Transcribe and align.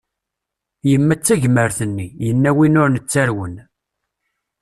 Yemma 0.89 1.15
d 1.15 1.19
tagmert-nni, 1.25 2.07
yenna 2.25 2.51
win 2.57 2.79
ur 2.81 2.89
nettarwen. 2.91 3.55